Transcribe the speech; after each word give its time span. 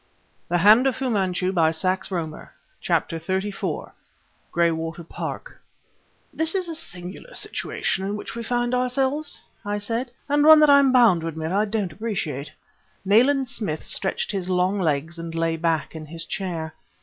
That 0.49 0.57
day 0.57 0.63
came 0.93 1.09
in 1.09 1.13
my 1.13 1.25
life 1.25 1.41
long 1.43 1.73
years 1.79 1.83
ago!" 2.07 2.47
CHAPTER 2.81 3.19
XXXIV 3.19 3.91
GRAYWATER 4.51 5.03
PARK 5.03 5.61
"This 6.33 6.55
is 6.55 6.67
a 6.67 6.73
singular 6.73 7.35
situation 7.35 8.05
in 8.05 8.15
which 8.15 8.33
we 8.33 8.41
find 8.41 8.73
ourselves," 8.73 9.43
I 9.63 9.77
said, 9.77 10.09
"and 10.27 10.43
one 10.43 10.59
that 10.61 10.71
I'm 10.71 10.91
bound 10.91 11.21
to 11.21 11.27
admit 11.27 11.51
I 11.51 11.65
don't 11.65 11.93
appreciate." 11.93 12.51
Nayland 13.05 13.47
Smith 13.47 13.83
stretched 13.85 14.31
his 14.31 14.49
long 14.49 14.79
legs, 14.81 15.19
and 15.19 15.35
lay 15.35 15.55
back 15.55 15.95
in 15.95 16.07
his 16.07 16.25
chair. 16.25 16.73